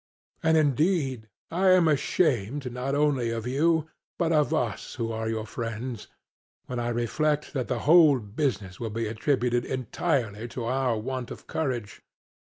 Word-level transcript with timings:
And 0.41 0.57
indeed, 0.57 1.29
I 1.51 1.69
am 1.73 1.87
ashamed 1.87 2.71
not 2.71 2.95
only 2.95 3.29
of 3.29 3.45
you, 3.45 3.87
but 4.17 4.31
of 4.31 4.51
us 4.51 4.95
who 4.95 5.11
are 5.11 5.29
your 5.29 5.45
friends, 5.45 6.07
when 6.65 6.79
I 6.79 6.89
reflect 6.89 7.53
that 7.53 7.67
the 7.67 7.81
whole 7.85 8.17
business 8.17 8.79
will 8.79 8.89
be 8.89 9.05
attributed 9.05 9.63
entirely 9.63 10.47
to 10.47 10.63
our 10.63 10.97
want 10.97 11.29
of 11.29 11.45
courage. 11.45 12.01